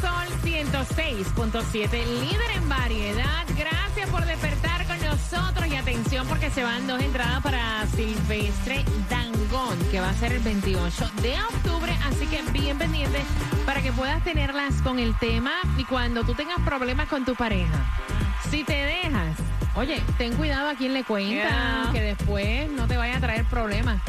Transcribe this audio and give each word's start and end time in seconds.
Sol 0.00 0.26
106.7, 0.42 1.90
líder 2.20 2.50
en 2.56 2.68
variedad. 2.68 3.44
Gracias 3.56 4.08
por 4.10 4.24
despertar 4.24 4.86
con 4.86 4.96
nosotros 5.02 5.66
y 5.68 5.76
atención 5.76 6.26
porque 6.26 6.50
se 6.50 6.62
van 6.62 6.86
dos 6.86 7.00
entradas 7.02 7.42
para 7.42 7.86
Silvestre 7.88 8.84
Dangón, 9.08 9.78
que 9.90 10.00
va 10.00 10.10
a 10.10 10.14
ser 10.14 10.32
el 10.32 10.40
28 10.42 11.10
de 11.22 11.34
octubre. 11.42 11.92
Así 12.06 12.26
que 12.26 12.42
bien 12.52 12.78
pendiente 12.78 13.20
para 13.66 13.82
que 13.82 13.92
puedas 13.92 14.22
tenerlas 14.24 14.80
con 14.82 14.98
el 14.98 15.14
tema 15.18 15.52
y 15.76 15.84
cuando 15.84 16.24
tú 16.24 16.34
tengas 16.34 16.60
problemas 16.60 17.08
con 17.08 17.24
tu 17.24 17.34
pareja. 17.34 17.84
Si 18.50 18.64
te 18.64 18.72
dejas, 18.72 19.36
oye, 19.76 20.02
ten 20.18 20.34
cuidado 20.34 20.70
a 20.70 20.74
quien 20.74 20.94
le 20.94 21.04
cuentan, 21.04 21.30
Yeah. 21.30 21.90
que 21.92 22.00
después 22.00 22.70
no 22.70 22.86
te 22.86 22.96
vaya 22.96 23.18
a 23.18 23.20
traer 23.20 23.44
problemas 23.44 24.00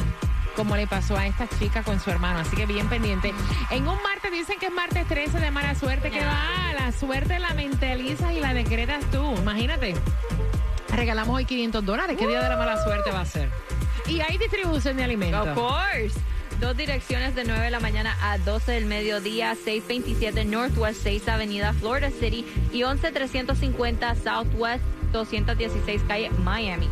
como 0.56 0.76
le 0.76 0.86
pasó 0.86 1.16
a 1.16 1.26
esta 1.26 1.48
chica 1.58 1.82
con 1.82 2.00
su 2.00 2.10
hermano. 2.10 2.40
Así 2.40 2.56
que 2.56 2.66
bien 2.66 2.88
pendiente. 2.88 3.32
En 3.70 3.88
un 3.88 4.02
martes 4.02 4.30
dicen 4.30 4.58
que 4.58 4.66
es 4.66 4.72
martes 4.72 5.06
13 5.08 5.40
de 5.40 5.50
mala 5.50 5.74
suerte. 5.74 6.10
que 6.10 6.24
va? 6.24 6.72
La 6.78 6.92
suerte 6.92 7.38
la 7.38 7.54
mentalizas 7.54 8.32
y 8.32 8.40
la 8.40 8.54
decretas 8.54 9.04
tú. 9.10 9.34
Imagínate. 9.36 9.94
Regalamos 10.94 11.36
hoy 11.36 11.44
500 11.44 11.84
dólares. 11.84 12.16
¿Qué 12.18 12.26
día 12.26 12.42
de 12.42 12.48
la 12.48 12.56
mala 12.56 12.82
suerte 12.84 13.10
va 13.10 13.20
a 13.22 13.26
ser? 13.26 13.48
Y 14.06 14.20
hay 14.20 14.36
distribución 14.38 14.96
de 14.96 15.04
alimentos. 15.04 15.48
Of 15.48 15.54
course. 15.54 16.20
Dos 16.60 16.76
direcciones 16.76 17.34
de 17.34 17.44
9 17.44 17.64
de 17.64 17.70
la 17.70 17.80
mañana 17.80 18.16
a 18.22 18.38
12 18.38 18.72
del 18.72 18.86
mediodía, 18.86 19.54
627 19.54 20.44
Northwest 20.44 21.02
6 21.02 21.28
Avenida 21.28 21.72
Florida 21.72 22.10
City 22.10 22.44
y 22.72 22.84
11350 22.84 24.14
Southwest 24.16 24.84
216 25.12 26.02
Calle 26.06 26.30
Miami. 26.30 26.88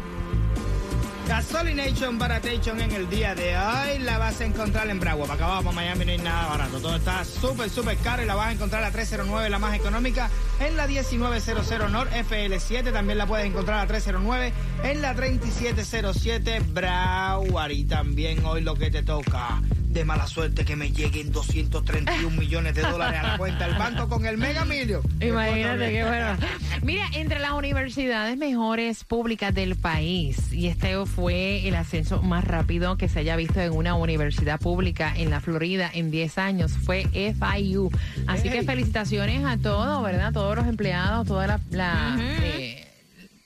Gasolination 1.30 2.18
Baratation 2.18 2.80
en 2.80 2.90
el 2.90 3.08
día 3.08 3.36
de 3.36 3.56
hoy 3.56 4.00
la 4.00 4.18
vas 4.18 4.40
a 4.40 4.44
encontrar 4.44 4.90
en 4.90 4.98
Bragua. 4.98 5.28
Para 5.28 5.34
acá 5.34 5.44
abajo, 5.44 5.72
Miami 5.72 6.04
no 6.04 6.10
hay 6.10 6.18
nada 6.18 6.48
barato. 6.48 6.80
Todo 6.80 6.96
está 6.96 7.24
súper, 7.24 7.70
súper 7.70 7.96
caro 7.98 8.24
y 8.24 8.26
la 8.26 8.34
vas 8.34 8.48
a 8.48 8.52
encontrar 8.52 8.82
a 8.82 8.86
la 8.86 8.92
309, 8.92 9.48
la 9.48 9.60
más 9.60 9.76
económica, 9.76 10.28
en 10.58 10.76
la 10.76 10.88
1900 10.88 11.88
North 11.88 12.10
FL7. 12.10 12.92
También 12.92 13.16
la 13.16 13.26
puedes 13.26 13.46
encontrar 13.46 13.78
a 13.78 13.82
la 13.82 13.86
309 13.86 14.52
en 14.82 15.02
la 15.02 15.14
3707 15.14 16.62
Broward. 16.72 17.70
Y 17.70 17.84
también 17.84 18.44
hoy 18.44 18.62
lo 18.62 18.74
que 18.74 18.90
te 18.90 19.04
toca. 19.04 19.62
De 19.91 20.05
mala 20.05 20.28
suerte 20.28 20.64
que 20.64 20.77
me 20.77 20.92
lleguen 20.92 21.33
231 21.33 22.36
millones 22.36 22.77
de 22.77 22.83
dólares 22.83 23.19
a 23.19 23.22
la 23.24 23.38
cuenta 23.38 23.66
del 23.66 23.77
banco 23.77 24.08
con 24.08 24.24
el 24.24 24.38
Mega 24.38 24.64
Milio. 24.64 25.02
Imagínate 25.20 25.91
qué 25.91 26.05
bueno. 26.05 26.36
Mira, 26.82 27.06
entre 27.12 27.41
las 27.41 27.52
universidades 27.52 28.36
mejores 28.36 29.02
públicas 29.02 29.52
del 29.52 29.74
país, 29.74 30.52
y 30.52 30.69
este 30.69 30.94
fue 31.06 31.66
el 31.66 31.74
ascenso 31.74 32.22
más 32.22 32.44
rápido 32.44 32.97
que 32.97 33.08
se 33.08 33.19
haya 33.19 33.34
visto 33.34 33.60
en 33.60 33.72
una 33.72 33.94
universidad 33.94 34.60
pública 34.60 35.12
en 35.16 35.28
la 35.28 35.41
Florida 35.41 35.91
en 35.92 36.12
10 36.12 36.38
años, 36.38 36.72
fue 36.72 37.06
FIU. 37.12 37.91
Así 38.28 38.48
que 38.48 38.62
felicitaciones 38.62 39.44
a 39.44 39.56
todos, 39.56 40.04
¿verdad? 40.04 40.32
Todos 40.32 40.54
los 40.54 40.69
empleados, 40.69 41.27
toda 41.27 41.48
la... 41.48 41.60
la, 41.70 42.16
eh, 42.20 42.89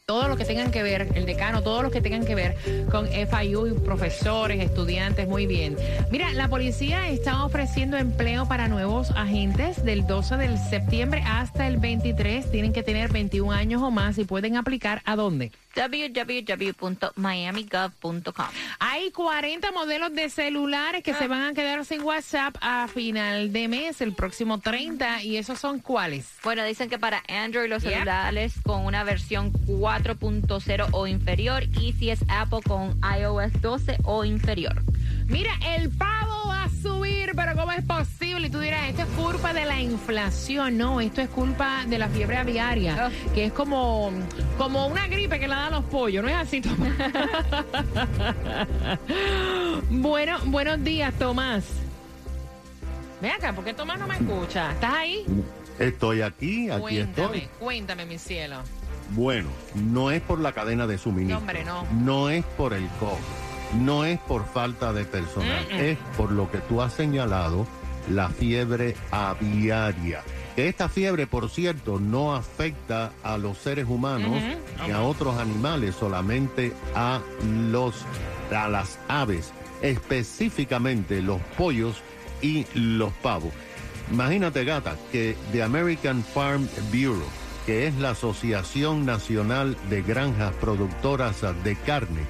todo 0.06 0.28
lo 0.28 0.36
que 0.36 0.44
tengan 0.44 0.70
que 0.70 0.83
ver, 0.83 1.08
el 1.14 1.24
decano, 1.24 1.62
todos 1.62 1.83
los 1.83 1.90
que 1.90 2.02
tengan 2.02 2.27
que 2.27 2.34
ver 2.34 2.55
con 2.90 3.08
FIU, 3.08 3.83
profesores, 3.83 4.61
estudiantes, 4.62 5.27
muy 5.27 5.46
bien. 5.46 5.79
Mira, 6.11 6.30
la 6.34 6.46
policía 6.48 7.08
está 7.08 7.42
ofreciendo 7.42 7.96
empleo 7.96 8.46
para 8.46 8.68
nuevos 8.68 9.12
agentes 9.12 9.83
del 9.83 10.06
12 10.06 10.36
de 10.36 10.58
septiembre 10.58 11.23
hasta 11.27 11.67
el 11.67 11.79
23. 11.79 12.51
Tienen 12.51 12.74
que 12.74 12.83
tener 12.83 13.11
21 13.12 13.51
años 13.51 13.80
o 13.80 13.90
más 13.90 14.18
y 14.18 14.24
pueden 14.27 14.58
aplicar 14.58 15.01
a 15.06 15.17
dónde. 15.17 15.52
www.miamigov.com. 15.74 18.46
Hay 18.80 19.11
40 19.11 19.73
modelos 19.73 20.12
de 20.14 20.29
celulares 20.29 21.02
que 21.02 21.14
se 21.14 21.29
van 21.29 21.45
a 21.45 21.55
quedar 21.55 21.83
sin 21.86 22.02
WhatsApp 22.02 22.55
a 22.61 22.89
final 22.89 23.55
de 23.55 23.68
mes, 23.68 24.02
el 24.02 24.12
próximo 24.12 24.58
30. 24.61 25.23
¿Y 25.23 25.39
esos 25.39 25.58
son 25.58 25.79
cuáles? 25.80 26.27
Bueno, 26.45 26.62
dicen 26.64 26.90
que 26.90 26.98
para 26.98 27.23
Android 27.27 27.70
los 27.70 27.83
Yep. 27.83 27.90
celulares 27.92 28.52
con 28.62 28.84
una 28.84 29.02
versión 29.02 29.50
4.0 29.98 30.88
o 30.92 31.06
inferior 31.06 31.62
y 31.80 31.92
si 31.92 32.10
es 32.10 32.24
Apple 32.28 32.60
con 32.66 32.98
iOS 33.18 33.60
12 33.60 33.98
o 34.05 34.24
inferior. 34.24 34.82
Mira, 35.27 35.52
el 35.77 35.90
pavo 35.90 36.48
va 36.48 36.64
a 36.64 36.68
subir, 36.68 37.32
pero 37.36 37.55
¿cómo 37.55 37.70
es 37.72 37.84
posible? 37.84 38.48
Y 38.48 38.50
tú 38.50 38.58
dirás, 38.60 38.88
esto 38.88 39.02
es 39.02 39.08
culpa 39.10 39.52
de 39.55 39.64
la 39.64 39.80
inflación. 39.80 40.77
No, 40.77 41.00
esto 41.00 41.20
es 41.20 41.28
culpa 41.28 41.84
de 41.86 41.98
la 41.98 42.08
fiebre 42.08 42.36
aviaria, 42.38 43.08
Oh. 43.08 43.32
que 43.34 43.46
es 43.46 43.52
como, 43.52 44.10
como 44.58 44.86
una 44.88 45.06
gripe 45.06 45.38
que 45.38 45.46
la 45.48 45.56
dan 45.56 45.72
los 45.72 45.84
pollos, 45.84 46.22
¿no 46.24 46.28
es 46.28 46.34
así, 46.36 46.61
Tomás? 46.61 46.92
bueno, 49.90 50.38
buenos 50.46 50.82
días, 50.82 51.14
Tomás. 51.18 51.64
Ven 53.22 53.30
acá, 53.32 53.52
¿por 53.55 53.64
qué 53.64 53.72
Tomás 53.74 53.98
no 53.98 54.06
me 54.06 54.14
escucha? 54.16 54.72
¿Estás 54.72 54.94
ahí? 54.94 55.24
Estoy 55.78 56.22
aquí, 56.22 56.70
aquí 56.70 56.80
cuéntame, 56.80 57.38
estoy. 57.38 57.48
cuéntame, 57.58 58.06
mi 58.06 58.18
cielo. 58.18 58.56
Bueno, 59.11 59.48
no 59.75 60.11
es 60.11 60.20
por 60.23 60.41
la 60.41 60.53
cadena 60.53 60.87
de 60.87 60.98
suministro. 60.98 61.37
No, 61.37 61.41
hombre, 61.41 61.65
no. 61.65 61.85
No 62.05 62.31
es 62.31 62.45
por 62.45 62.75
el 62.75 62.89
COVID. 63.01 63.83
No 63.83 64.05
es 64.05 64.19
por 64.20 64.47
falta 64.47 64.92
de 64.92 65.05
personal. 65.05 65.67
Mm, 65.70 65.75
mm. 65.75 65.81
Es 65.81 65.98
por 66.17 66.31
lo 66.33 66.51
que 66.51 66.59
tú 66.59 66.81
has 66.83 66.92
señalado, 66.92 67.67
la 68.09 68.29
fiebre 68.29 68.97
aviaria. 69.11 70.23
Esta 70.57 70.89
fiebre, 70.89 71.27
por 71.27 71.51
cierto, 71.51 71.98
no 71.98 72.35
afecta 72.35 73.11
a 73.25 73.39
los 73.39 73.59
seres 73.59 73.87
humanos 73.89 74.41
ni 74.87 74.92
a 74.92 75.03
otros 75.03 75.36
animales, 75.39 75.97
solamente 75.97 76.73
a 76.95 77.21
los 77.71 78.05
a 78.55 78.69
las 78.69 78.98
aves, 79.09 79.53
específicamente 79.83 81.23
los 81.23 81.41
pollos 81.57 81.97
y 82.41 82.67
los 82.75 83.13
pavos. 83.15 83.53
Imagínate, 84.13 84.65
gata, 84.65 84.97
que 85.11 85.35
The 85.51 85.63
American 85.63 86.23
Farm 86.23 86.69
Bureau, 86.92 87.27
que 87.67 87.86
es 87.86 87.97
la 87.97 88.11
Asociación 88.11 89.07
Nacional 89.07 89.77
de 89.89 90.02
Granjas 90.02 90.52
Productoras 90.61 91.42
de 91.63 91.77
Carne, 91.77 92.23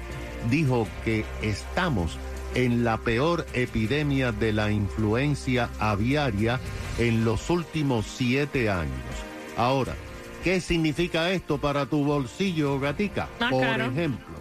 dijo 0.49 0.87
que 1.03 1.25
estamos 1.41 2.17
en 2.53 2.83
la 2.85 2.97
peor 2.97 3.45
epidemia 3.53 4.31
de 4.31 4.53
la 4.53 4.71
influencia 4.71 5.69
aviaria 5.79 6.59
en 6.97 7.25
los 7.25 7.49
últimos 7.49 8.05
siete 8.05 8.69
años. 8.69 8.93
Ahora, 9.57 9.95
¿qué 10.43 10.61
significa 10.61 11.31
esto 11.31 11.57
para 11.57 11.85
tu 11.85 12.03
bolsillo, 12.05 12.79
gatica? 12.79 13.27
Ah, 13.39 13.49
Por 13.49 13.61
claro. 13.61 13.85
ejemplo, 13.85 14.35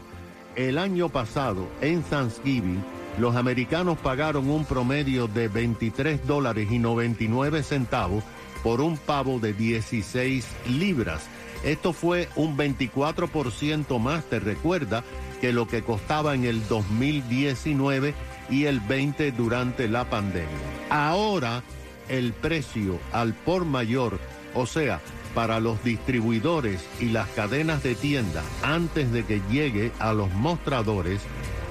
el 0.54 0.78
año 0.78 1.08
pasado, 1.08 1.68
en 1.80 2.02
Thanksgiving, 2.02 2.82
los 3.18 3.34
americanos 3.36 3.98
pagaron 3.98 4.48
un 4.48 4.64
promedio 4.64 5.26
de 5.26 5.48
23 5.48 6.26
dólares 6.26 6.68
y 6.70 6.78
99 6.78 7.62
centavos 7.62 8.24
por 8.64 8.80
un 8.80 8.96
pavo 8.96 9.38
de 9.38 9.52
16 9.52 10.44
libras. 10.66 11.28
Esto 11.62 11.92
fue 11.92 12.28
un 12.34 12.56
24% 12.56 14.00
más, 14.00 14.24
te 14.24 14.40
recuerda, 14.40 15.04
que 15.40 15.52
lo 15.52 15.68
que 15.68 15.82
costaba 15.82 16.34
en 16.34 16.44
el 16.44 16.66
2019 16.66 18.14
y 18.50 18.64
el 18.64 18.80
20 18.80 19.32
durante 19.32 19.86
la 19.86 20.08
pandemia. 20.08 20.48
Ahora 20.90 21.62
el 22.08 22.32
precio 22.32 22.98
al 23.12 23.34
por 23.34 23.64
mayor, 23.64 24.18
o 24.54 24.66
sea, 24.66 25.00
para 25.34 25.60
los 25.60 25.82
distribuidores 25.84 26.84
y 27.00 27.06
las 27.06 27.28
cadenas 27.30 27.82
de 27.82 27.94
tienda 27.94 28.42
antes 28.62 29.12
de 29.12 29.24
que 29.24 29.42
llegue 29.50 29.92
a 29.98 30.12
los 30.12 30.32
mostradores, 30.32 31.20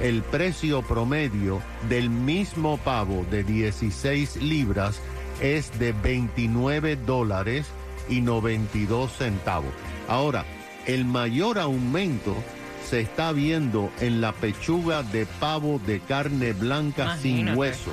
el 0.02 0.22
precio 0.22 0.82
promedio 0.82 1.62
del 1.88 2.10
mismo 2.10 2.78
pavo 2.78 3.26
de 3.32 3.44
16 3.44 4.38
libras 4.38 5.00
es 5.42 5.78
de 5.80 5.94
29 5.94 6.96
dólares 6.96 7.68
y 8.10 8.22
92 8.22 9.12
centavos. 9.12 9.72
Ahora, 10.08 10.46
el 10.86 11.06
mayor 11.06 11.60
aumento 11.60 12.36
se 12.90 13.02
está 13.02 13.32
viendo 13.32 13.92
en 14.02 14.22
la 14.22 14.34
pechuga 14.34 15.04
de 15.04 15.26
pavo 15.26 15.80
de 15.86 16.00
carne 16.00 16.54
blanca 16.54 17.18
sin 17.18 17.58
hueso, 17.58 17.92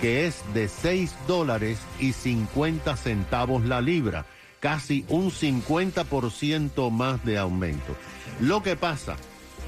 que 0.00 0.26
es 0.26 0.42
de 0.54 0.68
6 0.68 1.14
dólares 1.26 1.78
y 1.98 2.12
50 2.12 2.96
centavos 2.96 3.64
la 3.64 3.80
libra, 3.80 4.24
casi 4.60 5.04
un 5.08 5.30
50% 5.30 6.90
más 6.90 7.24
de 7.24 7.38
aumento. 7.38 7.96
Lo 8.40 8.62
que 8.62 8.76
pasa 8.76 9.16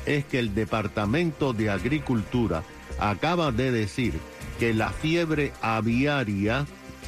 es 0.07 0.25
que 0.25 0.39
el 0.39 0.55
Departamento 0.55 1.53
de 1.53 1.71
Agricultura 1.71 2.63
acaba 2.99 3.53
de 3.53 3.71
decir 3.71 4.15
que 4.59 4.73
la 4.75 4.91
fiebre 4.91 5.53
aviaria 5.61 6.67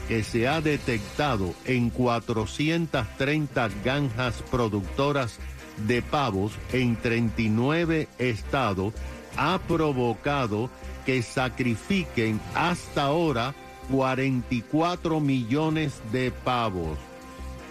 que 0.09 0.25
se 0.25 0.49
ha 0.49 0.61
detectado 0.61 1.55
en 1.65 1.91
430 1.91 3.71
granjas 3.85 4.43
productoras 4.51 5.39
de 5.87 6.03
pavos 6.03 6.53
en 6.73 6.97
39 6.97 8.09
estados 8.19 8.95
ha 9.37 9.59
provocado 9.67 10.71
que 11.07 11.23
sacrifiquen 11.23 12.41
hasta 12.55 13.05
ahora 13.05 13.55
44 13.91 15.21
millones 15.21 16.01
de 16.13 16.31
pavos. 16.31 16.99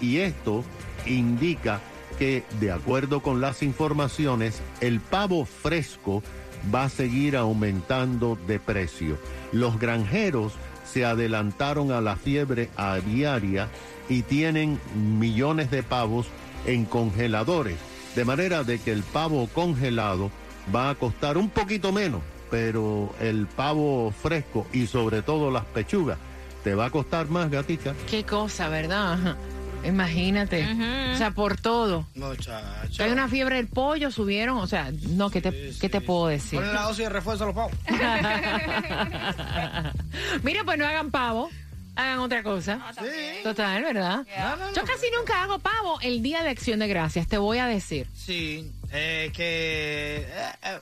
Y 0.02 0.18
esto 0.18 0.64
indica 1.06 1.80
que, 2.18 2.44
de 2.60 2.72
acuerdo 2.72 3.22
con 3.22 3.42
las 3.42 3.64
informaciones, 3.64 4.62
el 4.82 5.00
pavo 5.00 5.46
fresco 5.46 6.24
va 6.74 6.84
a 6.84 6.90
seguir 6.90 7.38
aumentando 7.38 8.38
de 8.48 8.60
precio. 8.60 9.18
Los 9.52 9.80
granjeros 9.80 10.54
se 10.86 11.06
adelantaron 11.06 11.92
a 11.92 12.02
la 12.02 12.16
fiebre 12.16 12.70
aviaria 12.76 13.70
y 14.10 14.24
tienen 14.24 14.80
millones 14.96 15.72
de 15.72 15.84
pavos 15.84 16.28
en 16.66 16.86
congeladores, 16.86 17.78
de 18.16 18.26
manera 18.26 18.64
de 18.64 18.80
que 18.80 18.92
el 18.92 19.04
pavo 19.04 19.48
congelado 19.54 20.32
va 20.74 20.90
a 20.90 20.96
costar 20.96 21.38
un 21.38 21.50
poquito 21.50 21.92
menos, 21.92 22.22
pero 22.50 23.14
el 23.20 23.48
pavo 23.48 24.12
fresco 24.12 24.68
y 24.74 24.88
sobre 24.88 25.22
todo 25.22 25.50
las 25.50 25.66
pechugas 25.66 26.18
te 26.64 26.76
va 26.76 26.86
a 26.86 26.90
costar 26.92 27.28
más, 27.30 27.50
gatica. 27.50 27.94
Qué 28.10 28.24
cosa, 28.24 28.70
¿verdad? 28.70 29.38
Imagínate. 29.84 30.68
O 31.14 31.18
sea, 31.18 31.32
por 31.32 31.60
todo. 31.60 32.06
Muchacho. 32.16 33.04
Hay 33.04 33.12
una 33.12 33.28
fiebre 33.28 33.58
del 33.58 33.68
pollo, 33.68 34.12
subieron. 34.12 34.58
O 34.58 34.68
sea, 34.68 34.92
no, 35.10 35.30
¿qué 35.30 35.42
te, 35.42 35.74
¿qué 35.80 35.90
te 35.90 36.02
puedo 36.02 36.28
decir? 36.28 36.60
Ponen 36.60 36.74
la 36.74 36.84
dosis 36.84 37.06
de 37.06 37.10
refuerzo 37.10 37.44
a 37.44 37.48
los 37.48 37.56
pavos. 37.56 37.74
Mira, 40.44 40.64
pues 40.64 40.78
no 40.78 40.86
hagan 40.86 41.12
pavo. 41.12 41.50
Hagan 41.96 42.20
otra 42.20 42.42
cosa. 42.42 42.80
Sí. 43.00 43.44
Total, 43.44 43.84
¿verdad? 43.84 44.26
No, 44.38 44.56
no, 44.58 44.66
no. 44.68 44.74
Yo 44.74 44.84
casi 44.84 45.08
nunca 45.18 45.44
hago 45.44 45.60
pavo 45.60 46.00
el 46.02 46.24
día 46.24 46.42
de 46.42 46.50
acción 46.50 46.80
de 46.80 46.88
gracias, 46.88 47.28
te 47.28 47.38
voy 47.38 47.58
a 47.58 47.68
decir. 47.68 48.08
Sí, 48.16 48.72
eh, 48.92 49.30
que 49.34 50.26
eh, 50.28 50.52
eh, 50.64 50.80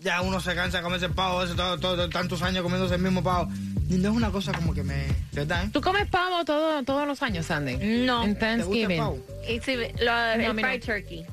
ya 0.00 0.20
uno 0.22 0.40
se 0.40 0.54
cansa 0.54 0.78
de 0.78 0.82
comerse 0.82 1.06
el 1.06 1.12
pavo, 1.12 1.42
ese, 1.42 1.54
todo, 1.54 1.78
todo- 1.78 2.08
tantos 2.08 2.42
años 2.42 2.62
comiéndose 2.62 2.94
el 2.94 3.02
mismo 3.02 3.22
pavo. 3.22 3.48
Y 3.88 3.94
no 3.94 4.10
es 4.10 4.16
una 4.16 4.30
cosa 4.30 4.52
como 4.52 4.72
que 4.74 4.82
me... 4.82 5.06
¿Verdad? 5.32 5.64
eh? 5.64 5.70
¿Tú 5.72 5.80
comes 5.80 6.06
pavo 6.08 6.44
todo, 6.44 6.82
todos 6.84 7.06
los 7.06 7.22
años, 7.22 7.46
Sandy? 7.46 7.76
No. 8.06 8.24
En 8.24 8.34
¿Te 8.36 8.40
gusta 8.40 8.52
el 8.52 8.58
Thanksgiving. 8.60 8.98
pavo? 8.98 9.18
Y 9.48 9.60
si, 9.60 9.76
lo, 9.76 10.52
No, 10.54 10.54
fried 10.60 10.82
turkey 10.84 11.26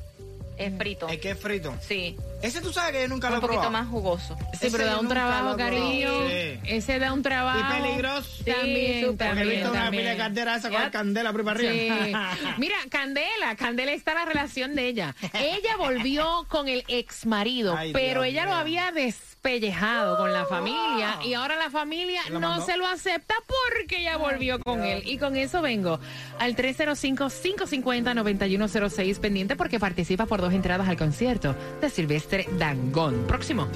es 0.58 0.76
frito. 0.76 1.08
Es 1.08 1.18
que 1.20 1.30
es 1.30 1.38
frito. 1.38 1.74
Sí, 1.80 2.16
Ese 2.42 2.60
tú 2.60 2.72
sabes 2.72 2.92
que 2.92 3.02
yo 3.02 3.08
nunca 3.08 3.28
lo 3.28 3.34
un 3.34 3.38
he 3.38 3.40
poquito 3.42 3.60
probado. 3.62 3.84
más 3.84 3.88
jugoso. 3.88 4.36
Sí, 4.52 4.66
Ese 4.66 4.76
pero 4.76 4.88
da 4.90 4.98
un 5.00 5.08
trabajo, 5.08 5.54
he 5.54 5.56
cariño. 5.56 6.28
Sí. 6.28 6.60
Ese 6.64 6.98
da 6.98 7.12
un 7.12 7.22
trabajo. 7.22 7.60
Y 7.60 7.62
peligroso. 7.82 8.28
Sí, 8.38 8.44
también. 8.44 9.06
Porque 9.06 9.24
he 9.24 9.28
también, 9.28 9.48
visto 9.50 9.70
una 9.70 9.82
también. 9.82 10.16
pila 10.16 10.28
de 10.30 10.56
esa 10.56 10.70
con 10.70 10.90
candela 10.90 11.32
por 11.32 11.48
arriba. 11.48 12.30
Mira, 12.58 12.76
Candela, 12.88 13.54
Candela 13.56 13.92
está 13.92 14.14
la 14.14 14.24
relación 14.24 14.74
de 14.74 14.88
ella. 14.88 15.14
Ella 15.34 15.76
volvió 15.76 16.46
con 16.48 16.68
el 16.68 16.84
ex 16.88 17.26
marido, 17.26 17.76
Ay, 17.76 17.92
pero 17.92 18.22
Dios 18.22 18.32
ella 18.32 18.46
lo 18.46 18.54
había 18.54 18.90
despellejado 18.92 20.16
con 20.16 20.32
la 20.32 20.44
familia 20.46 21.18
y 21.24 21.34
ahora 21.34 21.56
la 21.56 21.70
familia 21.70 22.22
¿Se 22.24 22.30
la 22.30 22.40
no 22.40 22.48
mandó? 22.50 22.66
se 22.66 22.76
lo 22.76 22.86
acepta 22.86 23.34
porque 23.46 23.98
ella 24.00 24.16
volvió 24.16 24.58
con 24.60 24.84
él. 24.84 25.02
Y 25.04 25.18
con 25.18 25.36
eso 25.36 25.62
vengo 25.62 26.00
al 26.38 26.56
305-550-9106 26.56 29.18
pendiente 29.18 29.56
porque 29.56 29.78
participa 29.78 30.26
por 30.26 30.40
dos 30.40 30.52
entradas 30.52 30.88
al 30.88 30.96
concierto 30.96 31.54
de 31.80 31.90
Silvestre 31.90 32.29
Dangón. 32.58 33.24
Próximo. 33.26 33.66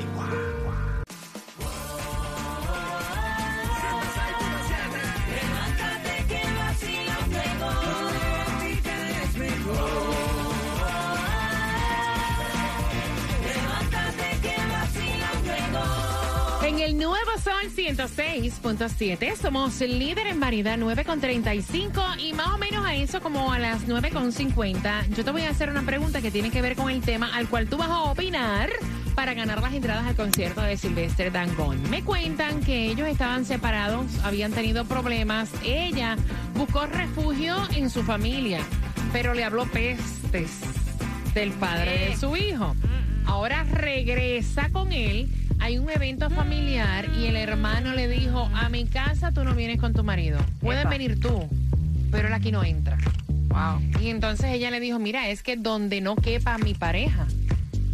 El 16.84 16.98
nuevo 16.98 17.30
Sol 17.42 17.70
106.7 17.74 19.36
somos 19.36 19.80
líder 19.80 20.26
en 20.26 20.38
variedad 20.38 20.76
9.35 20.76 22.20
y 22.20 22.34
más 22.34 22.48
o 22.48 22.58
menos 22.58 22.84
a 22.84 22.94
eso 22.94 23.22
como 23.22 23.50
a 23.52 23.58
las 23.58 23.88
9.50 23.88 25.08
yo 25.16 25.24
te 25.24 25.30
voy 25.30 25.42
a 25.42 25.50
hacer 25.50 25.70
una 25.70 25.80
pregunta 25.86 26.20
que 26.20 26.30
tiene 26.30 26.50
que 26.50 26.60
ver 26.60 26.76
con 26.76 26.90
el 26.90 27.00
tema 27.00 27.34
al 27.34 27.48
cual 27.48 27.68
tú 27.68 27.78
vas 27.78 27.88
a 27.88 28.02
opinar 28.02 28.68
para 29.14 29.32
ganar 29.32 29.62
las 29.62 29.72
entradas 29.72 30.04
al 30.04 30.14
concierto 30.14 30.60
de 30.60 30.76
Silvestre 30.76 31.30
Dangón. 31.30 31.80
Me 31.88 32.02
cuentan 32.02 32.60
que 32.60 32.90
ellos 32.90 33.08
estaban 33.08 33.46
separados, 33.46 34.04
habían 34.22 34.52
tenido 34.52 34.84
problemas, 34.84 35.50
ella 35.64 36.16
buscó 36.54 36.84
refugio 36.84 37.56
en 37.74 37.88
su 37.88 38.02
familia, 38.02 38.60
pero 39.10 39.32
le 39.32 39.44
habló 39.44 39.64
pestes 39.66 40.50
del 41.32 41.52
padre 41.52 42.10
de 42.10 42.16
su 42.18 42.36
hijo. 42.36 42.76
Ahora 43.24 43.64
regresa 43.64 44.68
con 44.70 44.92
él. 44.92 45.30
Hay 45.60 45.78
un 45.78 45.88
evento 45.90 46.28
familiar 46.30 47.06
y 47.18 47.26
el 47.26 47.36
hermano 47.36 47.92
le 47.94 48.08
dijo, 48.08 48.50
a 48.54 48.68
mi 48.68 48.84
casa 48.84 49.32
tú 49.32 49.44
no 49.44 49.54
vienes 49.54 49.80
con 49.80 49.94
tu 49.94 50.04
marido. 50.04 50.38
Puedes 50.60 50.82
Epa. 50.82 50.90
venir 50.90 51.20
tú, 51.20 51.48
pero 52.10 52.28
él 52.28 52.34
aquí 52.34 52.52
no 52.52 52.62
entra. 52.64 52.98
Wow. 53.48 53.80
Y 54.00 54.08
entonces 54.08 54.46
ella 54.46 54.70
le 54.70 54.80
dijo, 54.80 54.98
mira, 54.98 55.28
es 55.28 55.42
que 55.42 55.56
donde 55.56 56.00
no 56.00 56.16
quepa 56.16 56.58
mi 56.58 56.74
pareja, 56.74 57.26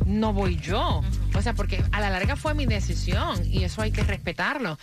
no 0.07 0.33
voy 0.33 0.57
yo. 0.57 1.03
O 1.35 1.43
sea, 1.43 1.55
porque 1.55 1.83
a 1.93 2.01
la 2.01 2.11
larga 2.11 2.37
fue 2.37 2.55
mi 2.55 2.67
decisión 2.67 3.41
y 3.47 3.65
eso 3.65 3.83
hay 3.83 3.93
que 3.93 4.03
respetarlo. 4.03 4.79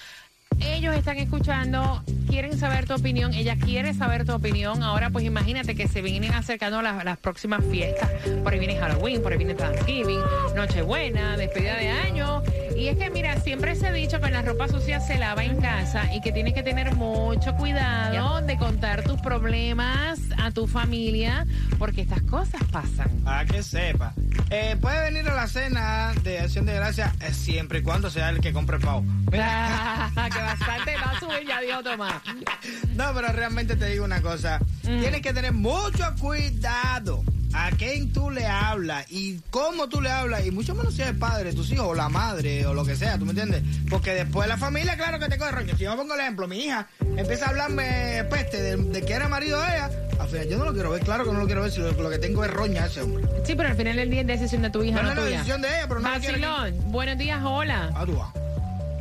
Ellos 0.59 0.95
están 0.95 1.17
escuchando, 1.17 2.03
quieren 2.27 2.57
saber 2.57 2.85
tu 2.85 2.95
opinión, 2.95 3.33
ella 3.33 3.57
quiere 3.57 3.93
saber 3.93 4.25
tu 4.25 4.33
opinión. 4.33 4.81
Ahora, 4.81 5.09
pues 5.11 5.23
imagínate 5.25 5.75
que 5.75 5.87
se 5.87 6.01
vienen 6.01 6.33
acercando 6.33 6.81
las, 6.81 7.03
las 7.03 7.17
próximas 7.17 7.63
fiestas. 7.69 8.09
Por 8.43 8.53
ahí 8.53 8.59
viene 8.59 8.77
Halloween, 8.77 9.21
por 9.21 9.31
ahí 9.31 9.37
viene 9.37 9.53
Thanksgiving, 9.53 10.19
Nochebuena, 10.55 11.37
despedida 11.37 11.75
de 11.75 11.89
año. 11.89 12.41
Y 12.77 12.89
es 12.89 12.97
que, 12.97 13.09
mira, 13.09 13.39
siempre 13.41 13.75
se 13.75 13.87
ha 13.87 13.91
dicho 13.91 14.21
que 14.21 14.29
la 14.29 14.43
ropa 14.43 14.67
sucia 14.67 14.99
se 14.99 15.17
lava 15.17 15.43
en 15.43 15.59
casa 15.59 16.13
y 16.13 16.21
que 16.21 16.31
tienes 16.31 16.53
que 16.53 16.61
tener 16.61 16.93
mucho 16.93 17.55
cuidado 17.55 18.39
de 18.41 18.55
contar 18.55 19.03
tus 19.03 19.19
problemas 19.19 20.19
a 20.37 20.51
tu 20.51 20.67
familia, 20.67 21.47
porque 21.79 22.01
estas 22.01 22.21
cosas 22.21 22.61
pasan. 22.71 23.09
Para 23.23 23.45
que 23.45 23.63
sepa. 23.63 24.13
Eh, 24.51 24.77
puede 24.79 25.11
venir 25.11 25.27
a 25.27 25.33
la 25.33 25.47
cena 25.47 26.13
de 26.23 26.37
Acción 26.37 26.67
de 26.67 26.75
Gracia 26.75 27.15
eh, 27.19 27.33
siempre 27.33 27.79
y 27.79 27.81
cuando 27.81 28.11
sea 28.11 28.29
el 28.29 28.41
que 28.41 28.53
compre 28.53 28.77
pavo. 28.77 29.01
Mira, 29.31 30.11
que 30.13 30.39
bastante 30.39 30.95
va 30.97 31.11
a 31.13 31.19
subir, 31.19 31.47
ya 31.47 31.59
dijo 31.59 31.81
Tomás. 31.81 32.21
no, 32.95 33.11
pero 33.15 33.29
realmente 33.29 33.75
te 33.75 33.87
digo 33.89 34.05
una 34.05 34.21
cosa. 34.21 34.59
Tienes 34.83 35.21
que 35.23 35.33
tener 35.33 35.51
mucho 35.51 36.03
cuidado 36.19 37.23
a 37.53 37.71
quién 37.71 38.11
tú 38.13 38.29
le 38.29 38.45
hablas 38.45 39.05
y 39.09 39.39
cómo 39.49 39.87
tú 39.89 40.01
le 40.01 40.09
hablas, 40.09 40.45
y 40.45 40.51
mucho 40.51 40.75
menos 40.75 40.93
si 40.95 41.01
es 41.01 41.07
el 41.09 41.17
padre 41.17 41.53
tus 41.53 41.71
hijos 41.71 41.87
o 41.87 41.93
la 41.95 42.09
madre 42.09 42.65
o 42.65 42.73
lo 42.73 42.83
que 42.85 42.95
sea, 42.95 43.17
¿tú 43.17 43.25
me 43.25 43.31
entiendes? 43.31 43.63
Porque 43.89 44.11
después 44.13 44.47
la 44.47 44.57
familia, 44.57 44.95
claro 44.97 45.19
que 45.19 45.27
te 45.27 45.37
coge 45.37 45.51
roño. 45.51 45.75
Si 45.77 45.83
yo 45.83 45.95
pongo 45.95 46.13
el 46.13 46.21
ejemplo, 46.21 46.47
mi 46.47 46.59
hija 46.65 46.87
empieza 47.15 47.45
a 47.45 47.49
hablarme 47.49 48.23
peste 48.29 48.61
de, 48.61 48.77
de 48.77 49.01
que 49.05 49.13
era 49.13 49.27
marido 49.27 49.61
de 49.61 49.67
ella, 49.67 49.89
al 50.19 50.27
final 50.27 50.47
yo 50.49 50.57
no 50.57 50.65
lo 50.65 50.73
quiero 50.73 50.89
ver, 50.91 51.03
claro 51.03 51.23
que 51.25 51.31
no 51.31 51.39
lo 51.39 51.45
quiero 51.45 51.61
ver, 51.61 51.71
si 51.71 51.79
lo, 51.79 51.91
lo 51.91 52.09
que 52.09 52.19
tengo 52.19 52.43
es 52.43 52.51
roña 52.51 52.83
a 52.83 52.87
ese 52.87 53.01
hombre. 53.01 53.23
Sí, 53.45 53.55
pero 53.55 53.69
al 53.69 53.75
final 53.75 53.95
del 53.95 54.09
día 54.09 54.21
es 54.21 54.27
decisión 54.27 54.61
de 54.61 54.69
tu 54.69 54.83
hija, 54.83 55.01
No, 55.01 55.15
no, 55.15 55.23
decisión 55.23 55.61
de 55.61 55.67
ella, 55.69 55.87
pero 55.87 55.99
no. 55.99 56.09
Vacilón, 56.09 56.91
buenos 56.91 57.17
días, 57.17 57.41
hola. 57.43 57.91
Ah, 57.95 58.05
tú 58.05 58.15
vas. 58.17 58.29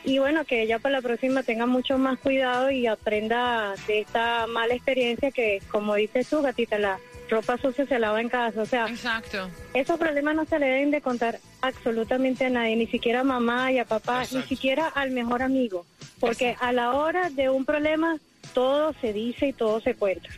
y 0.05 0.19
bueno, 0.19 0.45
que 0.45 0.61
ella 0.61 0.77
para 0.77 0.97
la 0.97 1.01
próxima 1.01 1.41
tenga 1.41 1.65
mucho 1.65 1.97
más 1.97 2.19
cuidado 2.19 2.69
y 2.69 2.85
aprenda 2.85 3.73
de 3.87 4.01
esta 4.01 4.45
mala 4.45 4.75
experiencia 4.75 5.31
que, 5.31 5.63
como 5.71 5.95
dices 5.95 6.29
tú, 6.29 6.43
gatita, 6.43 6.77
la 6.77 6.99
ropa 7.29 7.57
sucia 7.57 7.85
se 7.85 7.99
lava 7.99 8.21
en 8.21 8.29
casa. 8.29 8.61
O 8.61 8.65
sea, 8.65 8.87
Exacto. 8.87 9.49
esos 9.73 9.97
problemas 9.97 10.35
no 10.35 10.45
se 10.45 10.59
le 10.59 10.67
deben 10.67 10.91
de 10.91 11.01
contar 11.01 11.39
absolutamente 11.61 12.45
a 12.45 12.49
nadie, 12.49 12.75
ni 12.75 12.87
siquiera 12.87 13.21
a 13.21 13.23
mamá 13.23 13.71
y 13.71 13.79
a 13.79 13.85
papá, 13.85 14.23
ni 14.31 14.41
siquiera 14.43 14.87
al 14.87 15.11
mejor 15.11 15.41
amigo. 15.41 15.85
Porque 16.19 16.55
a 16.59 16.71
la 16.71 16.93
hora 16.93 17.29
de 17.29 17.49
un 17.49 17.65
problema, 17.65 18.17
todo 18.57 18.91
se 18.99 19.13
dice 19.13 19.49
y 19.49 19.53
todo 19.53 19.79
se 19.81 19.93
cuenta. 19.93 20.29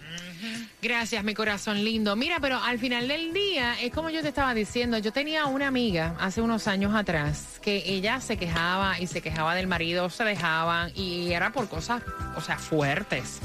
Gracias, 0.81 1.23
mi 1.23 1.33
corazón 1.33 1.85
lindo. 1.85 2.17
Mira, 2.17 2.39
pero 2.41 2.57
al 2.61 2.77
final 2.77 3.07
del 3.07 3.31
día, 3.31 3.79
es 3.79 3.93
como 3.93 4.09
yo 4.09 4.21
te 4.21 4.27
estaba 4.27 4.53
diciendo, 4.53 4.97
yo 4.97 5.13
tenía 5.13 5.45
una 5.45 5.67
amiga 5.67 6.17
hace 6.19 6.41
unos 6.41 6.67
años 6.67 6.93
atrás 6.93 7.61
que 7.61 7.81
ella 7.85 8.19
se 8.19 8.35
quejaba 8.35 8.99
y 8.99 9.07
se 9.07 9.21
quejaba 9.21 9.55
del 9.55 9.67
marido, 9.67 10.09
se 10.09 10.25
dejaban 10.25 10.91
y 10.95 11.31
era 11.31 11.53
por 11.53 11.69
cosas, 11.69 12.03
o 12.35 12.41
sea, 12.41 12.57
fuertes. 12.57 13.39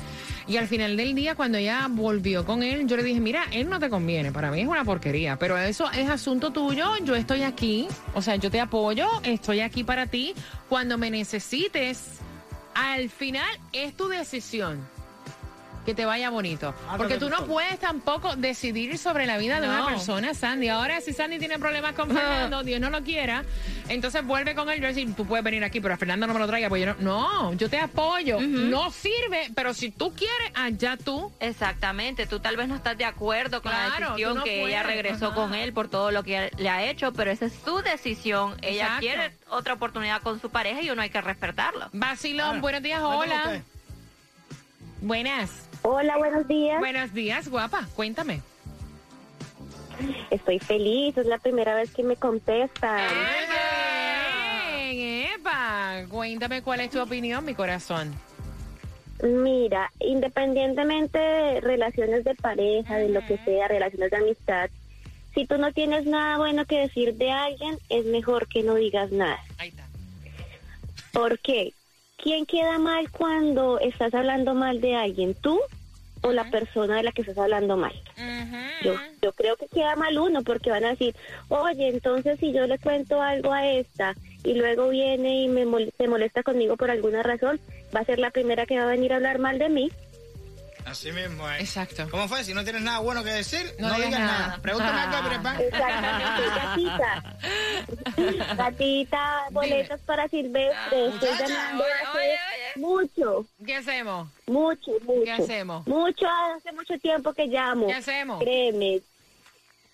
Y 0.49 0.57
al 0.57 0.67
final 0.67 0.97
del 0.97 1.15
día, 1.15 1.37
cuando 1.37 1.57
ella 1.57 1.87
volvió 1.89 2.45
con 2.45 2.65
él, 2.65 2.89
yo 2.89 2.97
le 2.97 3.05
dije, 3.05 3.21
mira, 3.21 3.45
él 3.53 3.71
no 3.71 3.79
te 3.79 3.89
conviene, 3.89 4.33
para 4.33 4.51
mí 4.51 4.61
es 4.61 4.67
una 4.67 4.85
porquería, 4.85 5.39
pero 5.39 5.57
eso 5.57 5.89
es 5.93 6.11
asunto 6.11 6.51
tuyo, 6.51 6.97
yo 7.05 7.15
estoy 7.15 7.45
aquí, 7.45 7.87
o 8.13 8.23
sea, 8.23 8.35
yo 8.35 8.51
te 8.51 8.61
apoyo, 8.61 9.07
estoy 9.23 9.61
aquí 9.61 9.85
para 9.85 10.09
ti, 10.09 10.35
cuando 10.69 10.99
me 10.99 11.13
necesites, 11.13 12.21
al 12.75 13.11
final 13.11 13.59
es 13.73 13.97
tu 13.97 14.09
decisión 14.09 14.94
que 15.85 15.95
te 15.95 16.05
vaya 16.05 16.31
bonito. 16.31 16.75
Ah, 16.89 16.95
Porque 16.97 17.19
tú 17.19 17.29
no 17.29 17.45
puedes 17.47 17.79
tampoco 17.79 18.37
decidir 18.37 18.97
sobre 18.99 19.27
la 19.27 19.39
vida 19.39 19.61
de 19.61 19.69
una 19.69 19.87
persona, 19.87 20.35
Sandy. 20.35 20.69
Ahora, 20.69 21.01
si 21.01 21.13
Sandy 21.13 21.39
tiene 21.39 21.59
problemas 21.59 21.95
con 21.95 22.09
Fernando, 22.15 22.63
Dios 22.63 22.81
no 22.81 22.91
lo 22.91 23.03
quiera, 23.03 23.45
entonces 23.89 24.25
vuelve 24.25 24.55
con 24.55 24.71
él. 24.71 24.81
Yo 24.81 24.89
decir, 24.89 25.15
tú 25.15 25.27
puedes 25.27 25.45
venir 25.45 25.65
aquí, 25.65 25.81
pero 25.81 25.95
a 25.95 25.97
Fernando 25.97 26.27
no 26.27 26.35
me 26.35 26.41
lo 26.41 26.47
traiga. 26.47 26.69
Pues 26.69 26.85
yo 26.85 26.95
no, 26.95 26.97
no, 27.01 27.53
yo 27.55 27.69
te 27.69 27.79
apoyo. 27.79 28.41
No 28.41 28.91
sirve, 28.91 29.51
pero 29.55 29.75
si 29.75 29.91
tú 29.91 30.15
quieres, 30.15 30.51
allá 30.55 30.97
tú. 30.97 31.33
Exactamente, 31.41 32.27
tú 32.27 32.41
tal 32.41 32.57
vez 32.57 32.69
no 32.69 32.77
estás 32.77 32.97
de 32.97 33.05
acuerdo 33.05 33.63
con 33.63 33.73
la 33.73 33.91
decisión 33.91 34.37
no 34.37 34.45
que 34.45 34.61
puedes, 34.61 34.69
ella 34.69 34.83
regresó 34.83 35.27
ajá. 35.27 35.35
con 35.35 35.55
él 35.55 35.73
por 35.73 35.89
todo 35.89 36.11
lo 36.11 36.23
que 36.23 36.51
le 36.57 36.69
ha 36.69 36.85
hecho, 36.85 37.13
pero 37.13 37.31
esa 37.31 37.47
es 37.47 37.53
su 37.65 37.83
decisión. 37.83 38.57
Ella 38.63 38.97
quiere 39.01 39.33
otra 39.51 39.75
oportunidad 39.75 40.23
con 40.23 40.41
su 40.41 40.51
pareja 40.51 40.83
y 40.83 40.91
uno 40.91 41.03
hay 41.03 41.11
que 41.11 41.21
respetarlo. 41.21 41.89
Vacilón, 41.93 42.61
buenos 42.61 42.83
días, 42.83 43.01
hola. 43.03 43.63
Buenas. 45.01 45.69
Hola, 45.87 46.17
buenos 46.17 46.49
días. 46.49 46.79
Buenos 46.79 47.13
días, 47.13 47.47
guapa. 47.47 47.87
Cuéntame. 47.95 48.41
Estoy 50.31 50.59
feliz, 50.59 51.15
es 51.19 51.27
la 51.27 51.37
primera 51.37 51.75
vez 51.75 51.93
que 51.93 52.03
me 52.03 52.17
contestan. 52.17 53.07
Bien, 54.91 55.27
epa. 55.35 56.07
Cuéntame 56.09 56.63
cuál 56.63 56.81
es 56.81 56.91
tu 56.91 57.03
opinión, 57.03 57.45
mi 57.45 57.55
corazón. 57.55 58.15
Mira, 59.23 59.93
independientemente 60.01 61.19
de 61.19 61.61
relaciones 61.61 62.25
de 62.25 62.35
pareja, 62.35 62.97
de 62.97 63.11
lo 63.11 63.21
que 63.27 63.37
sea, 63.45 63.69
relaciones 63.69 64.11
de 64.11 64.17
amistad, 64.17 64.71
si 65.35 65.47
tú 65.47 65.59
no 65.59 65.71
tienes 65.75 66.07
nada 66.07 66.39
bueno 66.39 66.65
que 66.65 66.79
decir 66.79 67.15
de 67.17 67.31
alguien, 67.31 67.79
es 67.91 68.07
mejor 68.07 68.49
que 68.49 68.63
no 68.63 68.75
digas 68.77 69.13
nada. 69.13 69.39
Ahí 69.59 69.69
está. 69.69 69.85
¿Por 71.13 71.39
qué? 71.41 71.75
¿Quién 72.17 72.47
queda 72.47 72.79
mal 72.79 73.11
cuando 73.11 73.79
estás 73.81 74.15
hablando 74.15 74.55
mal 74.55 74.81
de 74.81 74.95
alguien? 74.95 75.35
¿Tú 75.35 75.61
o 76.23 76.33
la 76.33 76.49
persona 76.51 76.97
de 76.97 77.03
la 77.03 77.13
que 77.13 77.23
estás 77.23 77.37
hablando 77.39 77.77
mal? 77.77 77.93
Yo, 78.83 78.95
yo 79.23 79.33
creo 79.33 79.57
que 79.57 79.67
queda 79.69 79.97
mal 79.97 80.19
uno 80.19 80.43
porque 80.43 80.71
van 80.71 80.85
a 80.85 80.91
decir, 80.91 81.15
oye, 81.49 81.89
entonces 81.89 82.39
si 82.41 82.53
yo 82.53 82.67
le 82.67 82.79
cuento 82.79 83.21
algo 83.21 83.53
a 83.53 83.67
esta 83.67 84.15
y 84.43 84.55
luego 84.55 84.89
viene 84.89 85.43
y 85.43 85.49
me 85.49 85.67
mol- 85.67 85.93
se 85.97 86.09
molesta 86.09 86.43
conmigo 86.43 86.77
por 86.77 86.91
alguna 86.91 87.23
razón, 87.23 87.61
va 87.95 88.01
a 88.01 88.05
ser 88.05 88.19
la 88.19 88.31
primera 88.31 88.67
que 88.67 88.79
va 88.79 88.85
a 88.85 88.89
venir 88.91 89.13
a 89.13 89.17
hablar 89.17 89.39
mal 89.39 89.59
de 89.59 89.69
mí. 89.69 89.91
Así 90.87 91.11
mismo 91.13 91.49
es. 91.51 91.61
Exacto. 91.61 92.07
¿Cómo 92.11 92.29
fue? 92.29 92.45
Si 92.45 92.53
no 92.55 92.63
tienes 92.63 92.83
nada 92.83 92.99
bueno 92.99 93.25
que 93.25 93.31
decir, 93.31 93.75
No 93.79 93.89
no, 93.89 93.95
digas 93.97 94.11
nada. 94.21 94.39
nada. 94.47 94.59
Pregúntame 94.63 95.01
Ah. 95.01 95.11
algo, 95.11 95.29
Pirepan. 95.31 95.61
Exactamente, 95.61 96.43
gatita. 96.61 98.55
Gatita, 98.57 99.45
boletos 99.51 100.01
para 100.03 100.29
Silvestre. 100.29 101.07
Estoy 101.09 101.31
muchacha. 101.31 101.49
ganando 101.49 101.85
Oye, 101.85 101.93
hace 101.93 102.19
oye, 102.19 102.39
mucho, 102.77 103.47
¿Qué 103.65 103.77
hacemos? 103.77 104.29
mucho, 104.47 104.91
mucho. 105.05 105.25
¿Qué 105.25 105.33
hacemos? 105.33 105.87
Mucho, 105.87 106.27
hace 106.57 106.73
mucho 106.73 106.99
tiempo 106.99 107.33
que 107.33 107.47
llamo. 107.47 107.87
¿Qué 107.87 107.95
hacemos? 107.95 108.41
Créeme. 108.43 109.01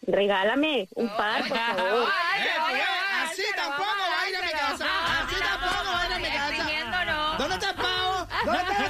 Regálame 0.06 0.88
un 0.94 1.08
par, 1.16 1.46
por 1.46 1.56
favor. 1.58 2.08
Eh, 2.08 2.44
pues, 2.70 2.82
así 3.30 3.42
tampoco 3.54 3.84
va 3.88 4.22
a 4.22 4.28
ir 4.30 4.36
a 4.36 4.42
mi 4.42 4.50
casa. 4.50 4.86
Así 5.20 5.34
tampoco 5.38 5.92
va 5.92 6.02
a 6.02 6.06
ir 6.06 6.12
a 6.12 6.18
mi 6.18 6.28
casa. 6.28 7.36
¿Dónde 7.38 7.54
está 7.54 7.70
el 7.70 7.76
pavo? 7.76 8.26
¿Dónde 8.44 8.58
está 8.60 8.72
la 8.72 8.80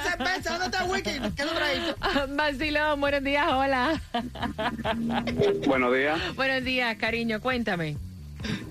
wiki? 0.85 1.11
¿Qué 1.37 1.45
lo 1.45 1.53
traíste? 1.53 1.95
Vacilón, 2.35 3.01
buenos 3.01 3.23
días, 3.25 3.47
hola. 3.51 4.01
Buenos 5.67 5.95
días. 5.95 6.37
buenos 6.37 6.65
días, 6.65 6.97
cariño, 6.97 7.41
cuéntame. 7.41 7.97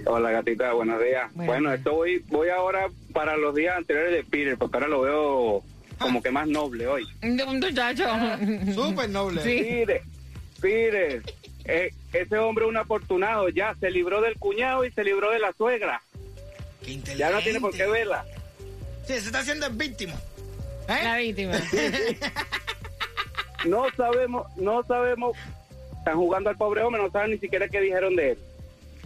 Hola 0.05 0.31
gatita, 0.31 0.73
buenos 0.73 1.01
días. 1.01 1.31
Buenos 1.33 1.47
bueno, 1.47 1.69
días. 1.69 1.79
esto 1.79 1.93
voy, 1.93 2.23
voy 2.27 2.49
ahora 2.49 2.87
para 3.13 3.37
los 3.37 3.53
días 3.53 3.77
anteriores 3.77 4.11
de 4.11 4.23
Peter, 4.23 4.57
porque 4.57 4.77
ahora 4.77 4.87
lo 4.87 5.01
veo 5.01 5.63
como 5.99 6.21
que 6.23 6.31
más 6.31 6.47
noble 6.47 6.87
hoy. 6.87 7.05
De 7.21 7.43
un 7.43 7.59
muchacho. 7.59 8.05
Súper 8.73 9.09
noble. 9.09 9.43
Sí. 9.43 9.59
Peter, 9.59 10.01
Peter, 10.61 11.23
eh, 11.65 11.93
ese 12.13 12.37
hombre 12.37 12.65
un 12.65 12.77
afortunado, 12.77 13.49
ya 13.49 13.75
se 13.79 13.91
libró 13.91 14.21
del 14.21 14.35
cuñado 14.35 14.85
y 14.85 14.91
se 14.91 15.03
libró 15.03 15.31
de 15.31 15.39
la 15.39 15.53
suegra. 15.53 16.01
Qué 16.83 16.91
inteligente. 16.93 17.17
Ya 17.17 17.29
no 17.31 17.41
tiene 17.41 17.59
por 17.59 17.71
qué 17.71 17.85
verla. 17.85 18.25
Sí, 19.05 19.13
se 19.13 19.27
está 19.27 19.39
haciendo 19.39 19.67
el 19.67 19.73
víctima. 19.73 20.13
La 20.89 21.19
¿Eh? 21.19 21.27
víctima. 21.27 21.53
No 23.65 23.85
sabemos, 23.97 24.47
no 24.55 24.83
sabemos. 24.83 25.35
Están 25.97 26.15
jugando 26.15 26.49
al 26.49 26.55
pobre 26.55 26.81
hombre, 26.81 27.01
no 27.01 27.11
saben 27.11 27.31
ni 27.31 27.37
siquiera 27.39 27.67
qué 27.67 27.81
dijeron 27.81 28.15
de 28.15 28.31
él. 28.31 28.37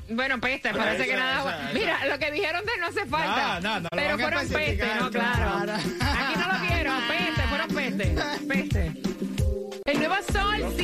Bueno, 0.10 0.40
peste, 0.40 0.72
parece 0.72 1.04
Eso, 1.04 1.12
que 1.12 1.18
nada. 1.18 1.40
eso, 1.40 1.50
eso. 1.50 1.74
Mira, 1.74 2.06
lo 2.06 2.20
que 2.20 2.32
dijeron 2.32 2.64
de 2.64 2.72
él 2.74 2.80
no 2.82 2.88
hace 2.88 3.06
falta. 3.08 3.60
No, 3.62 3.74
no, 3.76 3.80
no 3.80 3.88
pero 3.92 4.20
fueron 4.20 4.48
peste, 4.48 4.86
no, 5.00 5.10
claro. 5.10 5.74
Aquí 5.74 6.40
no 6.40 6.54
lo 6.54 6.68
quiero, 6.68 6.92
peste, 7.08 7.42
fueron 7.50 7.68
peste. 7.70 8.16
Peste. 8.48 8.92
El 9.86 9.98
nuevo 9.98 10.16
Sol 10.32 10.76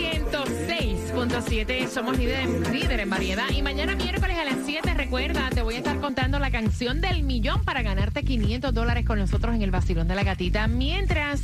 106.7, 1.19 1.89
somos 1.89 2.17
líderes 2.17 2.71
líder 2.71 3.01
en 3.01 3.09
variedad. 3.09 3.49
Y 3.49 3.61
mañana 3.61 3.93
miércoles 3.93 4.37
a 4.37 4.45
las 4.45 4.55
7, 4.65 4.93
recuerda, 4.93 5.49
te 5.49 5.61
voy 5.61 5.75
a 5.75 5.79
estar 5.79 5.99
contando 5.99 6.39
la 6.39 6.49
canción 6.49 7.01
del 7.01 7.23
millón 7.23 7.65
para 7.65 7.81
ganarte 7.81 8.23
500 8.23 8.73
dólares 8.73 9.05
con 9.05 9.19
nosotros 9.19 9.53
en 9.53 9.61
el 9.61 9.69
Basilón 9.69 10.07
de 10.07 10.15
la 10.15 10.23
Gatita. 10.23 10.67
Mientras 10.69 11.41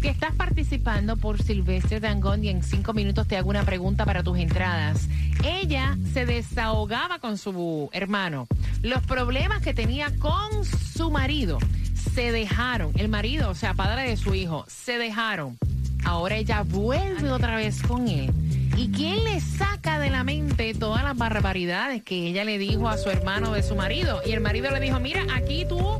que 0.00 0.10
estás 0.10 0.32
participando 0.36 1.16
por 1.16 1.42
Silvestre 1.42 1.98
Dangón 1.98 2.44
y 2.44 2.50
en 2.50 2.62
cinco 2.62 2.92
minutos 2.92 3.26
te 3.26 3.36
hago 3.36 3.50
una 3.50 3.64
pregunta 3.64 4.04
para 4.04 4.22
tus 4.22 4.38
entradas. 4.38 5.08
Ella 5.44 5.98
se 6.12 6.24
desahogaba 6.24 7.18
con 7.18 7.36
su 7.36 7.90
hermano. 7.92 8.46
Los 8.82 9.02
problemas 9.02 9.60
que 9.60 9.74
tenía 9.74 10.12
con 10.20 10.64
su 10.64 11.10
marido 11.10 11.58
se 12.14 12.30
dejaron. 12.30 12.92
El 12.94 13.08
marido, 13.08 13.50
o 13.50 13.54
sea, 13.56 13.74
padre 13.74 14.08
de 14.08 14.16
su 14.16 14.36
hijo, 14.36 14.64
se 14.68 14.98
dejaron. 14.98 15.58
Ahora 16.04 16.36
ella 16.36 16.62
vuelve 16.62 17.28
otra 17.32 17.56
vez 17.56 17.82
con 17.82 18.06
él. 18.06 18.32
¿Y 18.76 18.90
quién 18.90 19.24
le 19.24 19.40
saca 19.40 19.98
de 19.98 20.10
la 20.10 20.22
mente 20.22 20.74
todas 20.74 21.02
las 21.02 21.16
barbaridades 21.16 22.02
que 22.02 22.26
ella 22.26 22.44
le 22.44 22.58
dijo 22.58 22.90
a 22.90 22.98
su 22.98 23.08
hermano 23.08 23.52
de 23.52 23.62
su 23.62 23.74
marido? 23.74 24.20
Y 24.26 24.32
el 24.32 24.40
marido 24.40 24.70
le 24.70 24.80
dijo, 24.80 25.00
mira, 25.00 25.24
aquí 25.34 25.64
tú, 25.66 25.98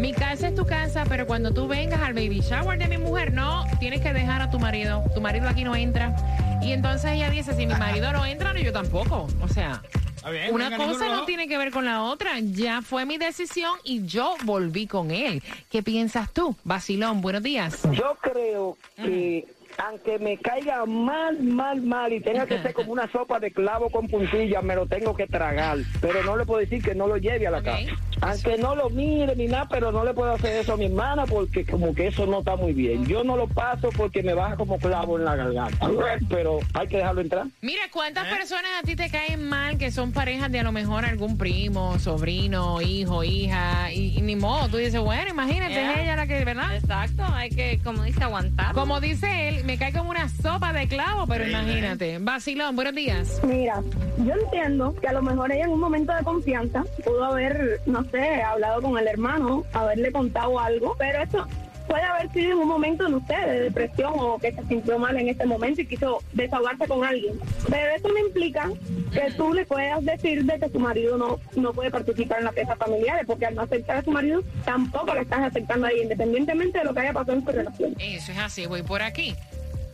mi 0.00 0.14
casa 0.14 0.48
es 0.48 0.54
tu 0.54 0.64
casa, 0.64 1.04
pero 1.06 1.26
cuando 1.26 1.52
tú 1.52 1.68
vengas 1.68 2.00
al 2.00 2.14
baby 2.14 2.40
shower 2.40 2.78
de 2.78 2.88
mi 2.88 2.96
mujer, 2.96 3.34
no, 3.34 3.64
tienes 3.78 4.00
que 4.00 4.14
dejar 4.14 4.40
a 4.40 4.50
tu 4.50 4.58
marido. 4.58 5.04
Tu 5.14 5.20
marido 5.20 5.46
aquí 5.46 5.64
no 5.64 5.76
entra. 5.76 6.16
Y 6.62 6.72
entonces 6.72 7.12
ella 7.12 7.28
dice, 7.28 7.54
si 7.54 7.66
mi 7.66 7.74
marido 7.74 8.10
no 8.10 8.24
entra, 8.24 8.54
no, 8.54 8.60
yo 8.60 8.72
tampoco. 8.72 9.28
O 9.42 9.48
sea, 9.48 9.82
bien, 10.30 10.54
una 10.54 10.74
cosa 10.78 11.08
no 11.08 11.26
tiene 11.26 11.46
que 11.46 11.58
ver 11.58 11.70
con 11.70 11.84
la 11.84 12.04
otra. 12.04 12.40
Ya 12.40 12.80
fue 12.80 13.04
mi 13.04 13.18
decisión 13.18 13.74
y 13.84 14.06
yo 14.06 14.34
volví 14.44 14.86
con 14.86 15.10
él. 15.10 15.42
¿Qué 15.70 15.82
piensas 15.82 16.32
tú? 16.32 16.56
Basilón, 16.64 17.20
buenos 17.20 17.42
días. 17.42 17.82
Yo 17.92 18.16
creo 18.22 18.78
que 18.96 19.46
aunque 19.78 20.18
me 20.18 20.36
caiga 20.38 20.84
mal, 20.86 21.40
mal, 21.42 21.80
mal 21.82 22.12
y 22.12 22.20
tenga 22.20 22.46
que 22.46 22.60
ser 22.62 22.72
como 22.74 22.92
una 22.92 23.10
sopa 23.10 23.40
de 23.40 23.50
clavo 23.52 23.90
con 23.90 24.08
puntilla, 24.08 24.62
me 24.62 24.74
lo 24.74 24.86
tengo 24.86 25.14
que 25.14 25.26
tragar. 25.26 25.78
Pero 26.00 26.22
no 26.24 26.36
le 26.36 26.44
puedo 26.44 26.60
decir 26.60 26.82
que 26.82 26.94
no 26.94 27.06
lo 27.06 27.16
lleve 27.16 27.46
a 27.46 27.50
la 27.50 27.62
casa. 27.62 27.92
Aunque 28.20 28.56
no 28.56 28.74
lo 28.74 28.88
mire 28.90 29.34
ni 29.36 29.46
nada, 29.46 29.66
pero 29.68 29.92
no 29.92 30.04
le 30.04 30.14
puedo 30.14 30.32
hacer 30.32 30.56
eso 30.56 30.74
a 30.74 30.76
mi 30.76 30.86
hermana 30.86 31.26
porque 31.26 31.64
como 31.66 31.94
que 31.94 32.06
eso 32.06 32.26
no 32.26 32.38
está 32.38 32.56
muy 32.56 32.72
bien. 32.72 33.04
Yo 33.06 33.24
no 33.24 33.36
lo 33.36 33.48
paso 33.48 33.90
porque 33.96 34.22
me 34.22 34.34
baja 34.34 34.56
como 34.56 34.78
clavo 34.78 35.18
en 35.18 35.24
la 35.24 35.36
garganta. 35.36 35.90
Pero 36.28 36.60
hay 36.74 36.86
que 36.86 36.98
dejarlo 36.98 37.20
entrar. 37.20 37.46
Mira, 37.60 37.82
¿cuántas 37.92 38.26
personas 38.28 38.70
a 38.82 38.86
ti 38.86 38.96
te 38.96 39.10
caen 39.10 39.42
mal 39.48 39.76
que 39.78 39.90
son 39.90 40.12
parejas 40.12 40.50
de 40.50 40.60
a 40.60 40.62
lo 40.62 40.72
mejor 40.72 41.04
algún 41.04 41.36
primo, 41.36 41.98
sobrino, 41.98 42.80
hijo, 42.80 43.24
hija? 43.24 43.92
Y, 43.92 44.16
y 44.18 44.22
ni 44.22 44.36
modo, 44.36 44.68
tú 44.68 44.76
dices, 44.78 45.00
bueno, 45.00 45.28
imagínate, 45.30 45.74
Yeah. 45.74 45.92
es 45.94 45.98
ella 46.00 46.16
la 46.16 46.26
que, 46.28 46.44
¿verdad? 46.44 46.76
Exacto, 46.76 47.24
hay 47.24 47.50
que, 47.50 47.80
como 47.82 48.04
dice, 48.04 48.22
aguantar. 48.22 48.74
Como 48.74 49.00
dice 49.00 49.48
él, 49.48 49.63
me 49.64 49.78
cae 49.78 49.92
como 49.92 50.10
una 50.10 50.28
sopa 50.28 50.72
de 50.72 50.86
clavo, 50.86 51.26
pero 51.26 51.46
imagínate. 51.46 52.18
Vacilón, 52.18 52.76
buenos 52.76 52.94
días. 52.94 53.40
Mira, 53.44 53.82
yo 54.18 54.34
entiendo 54.34 54.94
que 55.00 55.08
a 55.08 55.12
lo 55.12 55.22
mejor 55.22 55.50
ella 55.52 55.64
en 55.64 55.70
un 55.70 55.80
momento 55.80 56.12
de 56.14 56.22
confianza 56.22 56.84
pudo 57.04 57.24
haber, 57.24 57.80
no 57.86 58.04
sé, 58.10 58.42
hablado 58.42 58.82
con 58.82 58.98
el 58.98 59.08
hermano, 59.08 59.64
haberle 59.72 60.12
contado 60.12 60.60
algo, 60.60 60.94
pero 60.98 61.22
eso 61.22 61.46
puede 61.86 62.02
haber 62.02 62.30
sido 62.32 62.52
en 62.52 62.58
un 62.58 62.68
momento, 62.68 63.08
no 63.08 63.24
sé, 63.26 63.34
de 63.34 63.60
depresión 63.60 64.12
o 64.16 64.38
que 64.38 64.52
se 64.52 64.64
sintió 64.66 64.98
mal 64.98 65.16
en 65.16 65.28
ese 65.28 65.44
momento 65.46 65.80
y 65.80 65.86
quiso 65.86 66.22
desahogarse 66.32 66.86
con 66.86 67.04
alguien. 67.04 67.38
Pero 67.68 67.94
eso 67.94 68.08
no 68.08 68.18
implica 68.18 68.70
que 69.12 69.32
tú 69.36 69.52
le 69.52 69.66
puedas 69.66 70.04
decir 70.04 70.44
de 70.44 70.58
que 70.58 70.68
tu 70.68 70.80
marido 70.80 71.16
no, 71.16 71.38
no 71.56 71.72
puede 71.72 71.90
participar 71.90 72.38
en 72.38 72.44
las 72.44 72.54
fiestas 72.54 72.78
familiares, 72.78 73.24
porque 73.26 73.46
al 73.46 73.54
no 73.54 73.62
aceptar 73.62 73.98
a 73.98 74.02
su 74.02 74.10
marido, 74.10 74.42
tampoco 74.64 75.14
le 75.14 75.20
estás 75.20 75.40
aceptando 75.40 75.86
a 75.86 75.90
ella, 75.90 76.02
independientemente 76.02 76.78
de 76.78 76.84
lo 76.84 76.94
que 76.94 77.00
haya 77.00 77.12
pasado 77.12 77.38
en 77.38 77.44
su 77.44 77.52
relación. 77.52 77.96
Eso 77.98 78.32
es 78.32 78.38
así, 78.38 78.66
voy 78.66 78.82
por 78.82 79.02
aquí. 79.02 79.34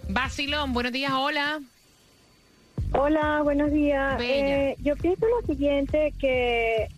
Vacilón, 0.09 0.73
buenos 0.73 0.93
días, 0.93 1.13
hola. 1.13 1.61
Hola, 2.93 3.43
buenos 3.43 3.71
días. 3.71 4.21
Eh, 4.21 4.75
yo 4.83 4.97
pienso 4.97 5.27
lo 5.29 5.47
siguiente, 5.47 6.13
que 6.19 6.89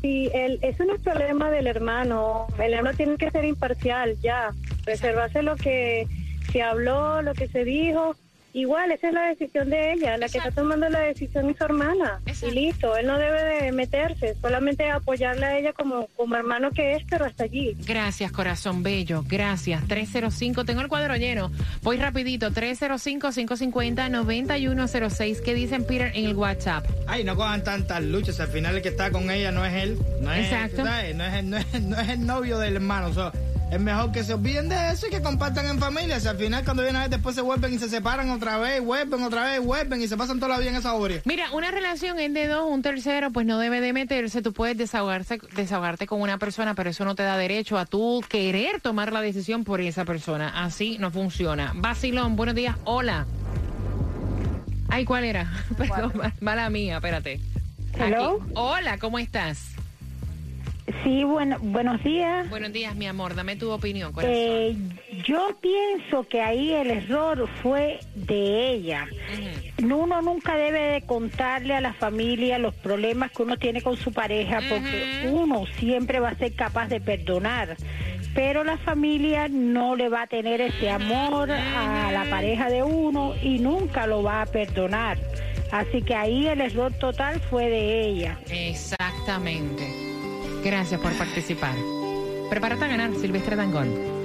si 0.00 0.30
el, 0.32 0.58
eso 0.62 0.84
no 0.84 0.94
es 0.94 1.00
problema 1.00 1.50
del 1.50 1.66
hermano, 1.66 2.46
el 2.58 2.74
hermano 2.74 2.96
tiene 2.96 3.16
que 3.16 3.30
ser 3.30 3.44
imparcial 3.44 4.18
ya, 4.20 4.50
reservarse 4.84 5.42
lo 5.42 5.56
que 5.56 6.06
se 6.52 6.62
habló, 6.62 7.22
lo 7.22 7.34
que 7.34 7.48
se 7.48 7.64
dijo. 7.64 8.14
Igual, 8.52 8.90
esa 8.90 9.06
es 9.08 9.14
la 9.14 9.28
decisión 9.28 9.70
de 9.70 9.92
ella, 9.92 10.16
la 10.18 10.28
que 10.28 10.38
está 10.38 10.50
tomando 10.50 10.88
la 10.88 10.98
decisión 11.00 11.48
es 11.50 11.56
su 11.56 11.64
hermana. 11.64 12.20
Exacto. 12.26 12.48
Y 12.48 12.50
listo, 12.66 12.96
él 12.96 13.06
no 13.06 13.16
debe 13.18 13.62
de 13.64 13.70
meterse, 13.72 14.34
solamente 14.40 14.90
apoyarla 14.90 15.48
a 15.48 15.58
ella 15.58 15.72
como, 15.72 16.08
como 16.16 16.34
hermano 16.36 16.70
que 16.72 16.94
es, 16.96 17.04
pero 17.08 17.24
hasta 17.26 17.44
allí. 17.44 17.76
Gracias, 17.86 18.32
corazón 18.32 18.82
bello. 18.82 19.24
Gracias. 19.28 19.86
305. 19.86 20.64
Tengo 20.64 20.80
el 20.80 20.88
cuadro 20.88 21.14
lleno. 21.16 21.52
Voy 21.82 21.96
rapidito. 21.98 22.50
305-550-9106. 22.50 25.40
¿Qué 25.42 25.54
dicen, 25.54 25.84
Peter, 25.84 26.12
en 26.14 26.24
el 26.26 26.34
WhatsApp? 26.34 26.86
Ay, 27.06 27.24
no 27.24 27.36
cojan 27.36 27.62
tantas 27.64 28.02
luchas. 28.02 28.40
Al 28.40 28.48
final 28.48 28.76
el 28.76 28.82
que 28.82 28.88
está 28.88 29.10
con 29.10 29.30
ella 29.30 29.50
no 29.52 29.64
es 29.64 29.74
él. 29.74 29.98
No 30.20 30.32
es, 30.32 30.46
Exacto. 30.46 30.84
No, 30.84 30.94
es, 30.96 31.10
el- 31.10 31.16
no, 31.50 31.56
es, 31.56 31.80
no 31.82 32.00
es 32.00 32.08
el 32.08 32.26
novio 32.26 32.58
del 32.58 32.74
hermano. 32.76 33.08
O 33.08 33.12
sea, 33.12 33.32
es 33.70 33.80
mejor 33.80 34.10
que 34.10 34.24
se 34.24 34.34
olviden 34.34 34.68
de 34.68 34.90
eso 34.90 35.06
y 35.06 35.10
que 35.10 35.22
compartan 35.22 35.66
en 35.66 35.78
familia. 35.78 36.18
Si 36.18 36.26
al 36.26 36.36
final 36.36 36.64
cuando 36.64 36.82
vienen 36.82 36.96
a 36.96 37.00
ver 37.02 37.10
después 37.10 37.34
se 37.36 37.40
vuelven 37.42 37.72
y 37.74 37.78
se 37.78 37.88
separan 37.88 38.28
otra 38.30 38.58
vez, 38.58 38.82
vuelven 38.82 39.22
otra 39.22 39.44
vez, 39.44 39.60
vuelven 39.64 40.02
y 40.02 40.08
se 40.08 40.16
pasan 40.16 40.38
toda 40.40 40.54
la 40.54 40.58
vida 40.58 40.70
en 40.70 40.76
esa 40.76 40.92
boria. 40.92 41.22
Mira, 41.24 41.52
una 41.52 41.70
relación 41.70 42.18
es 42.18 42.34
de 42.34 42.48
dos, 42.48 42.64
un 42.68 42.82
tercero, 42.82 43.30
pues 43.30 43.46
no 43.46 43.58
debe 43.58 43.80
de 43.80 43.92
meterse. 43.92 44.42
Tú 44.42 44.52
puedes 44.52 44.76
desahogarse, 44.76 45.38
desahogarte 45.54 46.06
con 46.06 46.20
una 46.20 46.38
persona, 46.38 46.74
pero 46.74 46.90
eso 46.90 47.04
no 47.04 47.14
te 47.14 47.22
da 47.22 47.36
derecho 47.36 47.78
a 47.78 47.86
tú 47.86 48.24
querer 48.28 48.80
tomar 48.80 49.12
la 49.12 49.20
decisión 49.20 49.62
por 49.64 49.80
esa 49.80 50.04
persona. 50.04 50.48
Así 50.64 50.98
no 50.98 51.10
funciona. 51.12 51.72
Vacilón, 51.76 52.34
buenos 52.36 52.56
días. 52.56 52.76
Hola. 52.84 53.26
Ay, 54.88 55.04
¿cuál 55.04 55.22
era? 55.24 55.48
Perdón, 55.78 56.12
ma- 56.16 56.32
mala 56.40 56.68
mía, 56.70 56.96
espérate. 56.96 57.40
Hello. 57.96 58.40
Aquí. 58.42 58.52
Hola, 58.54 58.98
¿cómo 58.98 59.18
estás? 59.20 59.74
Sí, 61.10 61.24
bueno, 61.24 61.56
buenos 61.60 62.00
días. 62.04 62.48
Buenos 62.48 62.72
días, 62.72 62.94
mi 62.94 63.08
amor. 63.08 63.34
Dame 63.34 63.56
tu 63.56 63.68
opinión, 63.72 64.12
corazón. 64.12 64.32
Eh, 64.32 64.76
yo 65.24 65.58
pienso 65.60 66.22
que 66.28 66.40
ahí 66.40 66.72
el 66.72 66.88
error 66.88 67.48
fue 67.64 67.98
de 68.14 68.70
ella. 68.70 69.08
Uno 69.82 70.22
nunca 70.22 70.56
debe 70.56 70.78
de 70.78 71.02
contarle 71.02 71.74
a 71.74 71.80
la 71.80 71.94
familia 71.94 72.60
los 72.60 72.76
problemas 72.76 73.32
que 73.32 73.42
uno 73.42 73.56
tiene 73.56 73.82
con 73.82 73.96
su 73.96 74.12
pareja 74.12 74.60
porque 74.68 75.28
uno 75.32 75.64
siempre 75.80 76.20
va 76.20 76.28
a 76.28 76.38
ser 76.38 76.54
capaz 76.54 76.86
de 76.86 77.00
perdonar. 77.00 77.76
Pero 78.32 78.62
la 78.62 78.78
familia 78.78 79.48
no 79.48 79.96
le 79.96 80.08
va 80.08 80.22
a 80.22 80.26
tener 80.28 80.60
ese 80.60 80.90
amor 80.90 81.50
a 81.50 82.12
la 82.12 82.24
pareja 82.30 82.70
de 82.70 82.84
uno 82.84 83.34
y 83.42 83.58
nunca 83.58 84.06
lo 84.06 84.22
va 84.22 84.42
a 84.42 84.46
perdonar. 84.46 85.18
Así 85.72 86.02
que 86.02 86.14
ahí 86.14 86.46
el 86.46 86.60
error 86.60 86.92
total 86.92 87.40
fue 87.40 87.68
de 87.68 88.00
ella. 88.06 88.38
Exactamente. 88.48 90.10
Gracias 90.62 91.00
por 91.00 91.12
participar. 91.12 91.74
Prepárate 92.48 92.84
a 92.84 92.88
ganar, 92.88 93.14
Silvestre 93.14 93.56
Dangón. 93.56 94.20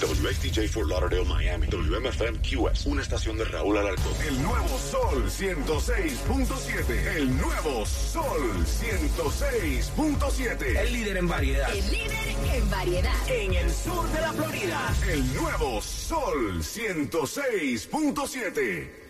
WXTJ 0.00 0.68
for 0.68 0.86
Lauderdale, 0.86 1.24
Miami. 1.24 1.66
WMFM 1.68 2.38
QS. 2.40 2.86
Una 2.86 3.02
estación 3.02 3.36
de 3.38 3.44
Raúl 3.46 3.78
Alarcón. 3.78 4.12
El 4.28 4.40
nuevo 4.42 4.78
Sol 4.78 5.24
106.7. 5.24 7.16
El 7.16 7.36
nuevo 7.36 7.84
Sol 7.86 8.64
106.7. 8.64 10.78
El 10.78 10.92
líder 10.92 11.16
en 11.16 11.26
variedad. 11.28 11.74
El 11.74 11.90
líder 11.90 12.36
en 12.54 12.70
variedad. 12.70 13.28
En 13.28 13.54
el 13.54 13.70
sur 13.70 14.06
de 14.12 14.20
la 14.20 14.32
Florida. 14.34 14.94
El 15.10 15.34
nuevo 15.34 15.80
Sol 15.80 16.60
106.7. 16.60 19.05